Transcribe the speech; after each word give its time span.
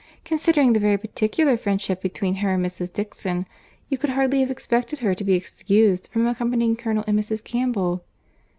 Considering 0.25 0.73
the 0.73 0.79
very 0.79 0.97
particular 0.97 1.55
friendship 1.55 2.01
between 2.01 2.33
her 2.37 2.49
and 2.55 2.65
Mrs. 2.65 2.91
Dixon, 2.91 3.45
you 3.87 3.99
could 3.99 4.09
hardly 4.09 4.39
have 4.39 4.49
expected 4.49 4.97
her 4.97 5.13
to 5.13 5.23
be 5.23 5.35
excused 5.35 6.09
from 6.11 6.25
accompanying 6.25 6.75
Colonel 6.75 7.03
and 7.05 7.19
Mrs. 7.19 7.43
Campbell." 7.43 8.03